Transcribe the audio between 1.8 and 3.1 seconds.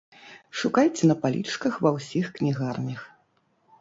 ва ўсіх кнігарнях!